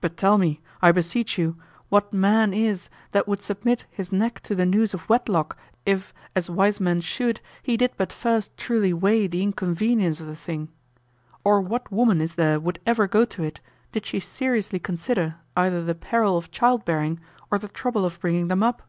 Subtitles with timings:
[0.00, 1.58] But tell me, I beseech you,
[1.90, 6.48] what man is that would submit his neck to the noose of wedlock, if, as
[6.48, 10.70] wise men should, he did but first truly weigh the inconvenience of the thing?
[11.44, 13.60] Or what woman is there would ever go to it
[13.92, 18.48] did she seriously consider either the peril of child bearing or the trouble of bringing
[18.48, 18.84] them up?